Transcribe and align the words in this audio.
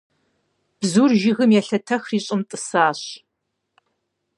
Бзур 0.79 1.11
жыгым 1.21 1.51
елъэтэхри 1.59 2.19
щӏым 2.25 2.41
тӏысащ. 2.49 3.01